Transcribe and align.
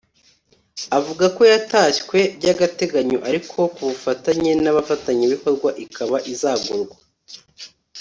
avuga 0.97 1.25
ko 1.35 1.41
yatashywe 1.51 2.17
by’agateganyo 2.37 3.17
ariko 3.29 3.57
ku 3.73 3.81
bufatanye 3.89 4.51
n’abafatanyabikorwa 4.63 5.69
ikaba 5.85 6.17
izagurwa 6.33 6.97